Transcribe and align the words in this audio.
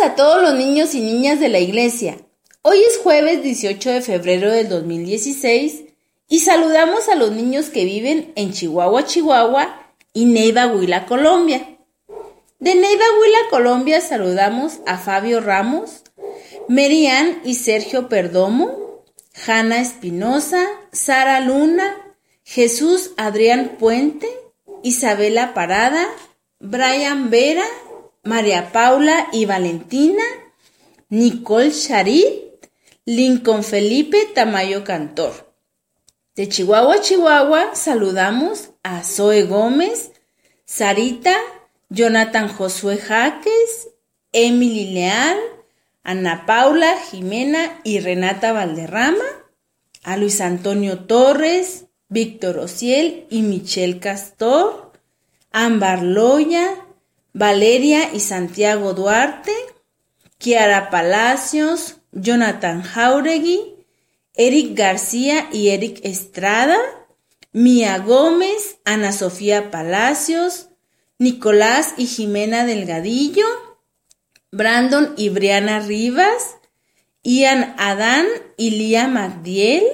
a 0.00 0.14
todos 0.14 0.40
los 0.40 0.54
niños 0.54 0.94
y 0.94 1.00
niñas 1.00 1.38
de 1.38 1.50
la 1.50 1.58
iglesia. 1.58 2.16
Hoy 2.62 2.78
es 2.78 2.98
jueves 2.98 3.42
18 3.42 3.90
de 3.90 4.00
febrero 4.00 4.50
del 4.50 4.68
2016 4.70 5.84
y 6.28 6.40
saludamos 6.40 7.10
a 7.10 7.14
los 7.14 7.32
niños 7.32 7.68
que 7.68 7.84
viven 7.84 8.32
en 8.34 8.52
Chihuahua, 8.52 9.04
Chihuahua 9.04 9.92
y 10.14 10.24
Neiva, 10.24 10.66
Huila, 10.66 11.04
Colombia. 11.04 11.76
De 12.58 12.74
Neiva, 12.74 13.04
Huila, 13.20 13.38
Colombia 13.50 14.00
saludamos 14.00 14.78
a 14.86 14.96
Fabio 14.96 15.42
Ramos, 15.42 16.04
Merian 16.68 17.42
y 17.44 17.54
Sergio 17.54 18.08
Perdomo, 18.08 19.04
Hanna 19.46 19.80
Espinosa, 19.80 20.64
Sara 20.90 21.40
Luna, 21.40 21.96
Jesús 22.44 23.10
Adrián 23.18 23.76
Puente, 23.78 24.28
Isabela 24.82 25.52
Parada, 25.52 26.08
Brian 26.60 27.28
Vera, 27.28 27.64
María 28.24 28.70
Paula 28.70 29.26
y 29.32 29.46
Valentina, 29.46 30.22
Nicole 31.08 31.72
Charit, 31.72 32.68
Lincoln 33.04 33.64
Felipe 33.64 34.28
Tamayo 34.32 34.84
Cantor. 34.84 35.52
De 36.36 36.48
Chihuahua, 36.48 37.00
Chihuahua, 37.00 37.74
saludamos 37.74 38.70
a 38.84 39.02
Zoe 39.02 39.42
Gómez, 39.42 40.12
Sarita, 40.64 41.36
Jonathan 41.88 42.48
Josué 42.48 42.96
Jaques, 42.96 43.88
Emily 44.30 44.94
Leal, 44.94 45.38
Ana 46.04 46.46
Paula, 46.46 46.96
Jimena 47.10 47.80
y 47.82 47.98
Renata 47.98 48.52
Valderrama, 48.52 49.24
a 50.04 50.16
Luis 50.16 50.40
Antonio 50.40 51.00
Torres, 51.00 51.86
Víctor 52.08 52.58
Ociel 52.58 53.26
y 53.30 53.42
Michelle 53.42 53.98
Castor, 53.98 54.92
Ámbar 55.50 56.04
Loya, 56.04 56.86
Valeria 57.32 58.12
y 58.12 58.20
Santiago 58.20 58.94
Duarte, 58.94 59.52
Kiara 60.38 60.90
Palacios, 60.90 61.96
Jonathan 62.12 62.82
Jauregui, 62.82 63.74
Eric 64.34 64.76
García 64.76 65.48
y 65.52 65.68
Eric 65.68 66.00
Estrada, 66.04 66.78
Mía 67.52 67.98
Gómez, 67.98 68.78
Ana 68.84 69.12
Sofía 69.12 69.70
Palacios, 69.70 70.68
Nicolás 71.18 71.94
y 71.96 72.06
Jimena 72.06 72.66
Delgadillo, 72.66 73.46
Brandon 74.50 75.14
y 75.16 75.28
Briana 75.28 75.80
Rivas, 75.80 76.56
Ian 77.22 77.74
Adán 77.78 78.26
y 78.56 78.70
Lía 78.70 79.06
Magdiel, 79.06 79.84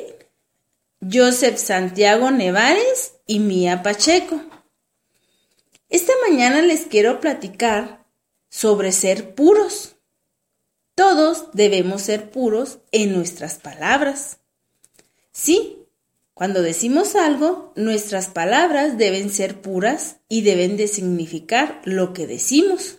Joseph 1.01 1.59
Santiago 1.59 2.31
Nevares 2.31 3.15
y 3.27 3.39
Mía 3.41 3.83
Pacheco. 3.83 4.41
Esta 5.89 6.13
mañana 6.29 6.61
les 6.61 6.87
quiero 6.87 7.21
platicar 7.21 8.05
sobre 8.51 8.93
ser 8.93 9.35
puros. 9.35 9.97
Todos 10.95 11.47
debemos 11.53 12.03
ser 12.03 12.31
puros 12.31 12.81
en 12.93 13.15
nuestras 13.15 13.55
palabras. 13.57 14.39
Sí, 15.33 15.79
cuando 16.35 16.63
decimos 16.63 17.17
algo, 17.17 17.73
nuestras 17.75 18.29
palabras 18.29 18.99
deben 18.99 19.31
ser 19.31 19.61
puras 19.61 20.17
y 20.29 20.43
deben 20.43 20.77
de 20.77 20.89
significar 20.89 21.81
lo 21.85 22.13
que 22.13 22.27
decimos. 22.27 22.99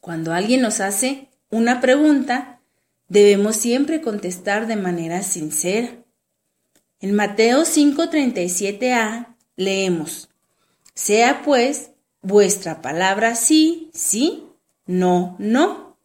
Cuando 0.00 0.32
alguien 0.32 0.62
nos 0.62 0.80
hace 0.80 1.28
una 1.50 1.80
pregunta, 1.80 2.60
debemos 3.08 3.56
siempre 3.56 4.00
contestar 4.00 4.66
de 4.66 4.76
manera 4.76 5.22
sincera. 5.22 6.02
En 6.98 7.14
Mateo 7.14 7.64
5:37a 7.64 9.36
leemos, 9.56 10.30
sea 10.94 11.42
pues 11.44 11.90
vuestra 12.22 12.82
palabra 12.82 13.34
sí, 13.34 13.90
sí, 13.92 14.46
no, 14.86 15.36
no. 15.38 15.96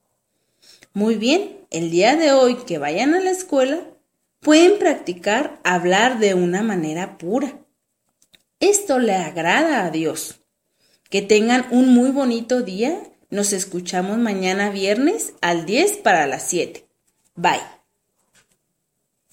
Muy 0.94 1.16
bien, 1.16 1.60
el 1.70 1.92
día 1.92 2.16
de 2.16 2.32
hoy 2.32 2.56
que 2.66 2.78
vayan 2.78 3.14
a 3.14 3.20
la 3.20 3.32
escuela, 3.32 3.82
pueden 4.40 4.80
practicar 4.80 5.60
hablar 5.64 6.20
de 6.20 6.34
una 6.34 6.64
manera 6.64 7.18
pura. 7.18 7.60
Esto 8.60 9.00
le 9.00 9.16
agrada 9.16 9.86
a 9.86 9.92
Dios. 9.92 10.42
Que 11.10 11.22
tengan 11.22 11.66
un 11.72 11.94
muy 11.94 12.12
bonito 12.12 12.62
día. 12.62 13.02
Nos 13.30 13.54
escuchamos 13.54 14.18
mañana 14.18 14.70
viernes 14.70 15.34
al 15.42 15.66
10 15.66 15.98
para 15.98 16.28
las 16.28 16.44
7. 16.44 16.86
Bye. 17.36 17.79